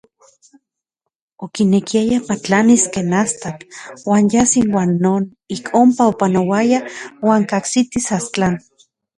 [1.45, 3.65] Okinekiaya patlanis ken astatl
[4.09, 5.23] uan yas inuan non
[5.55, 6.83] ik onpa opanoayaj
[7.27, 8.55] uan kajsitis Astlan.